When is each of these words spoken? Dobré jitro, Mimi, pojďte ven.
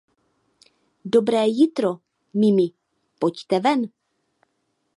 Dobré 1.05 1.47
jitro, 1.47 1.93
Mimi, 2.33 2.67
pojďte 3.19 3.59
ven. 3.59 3.89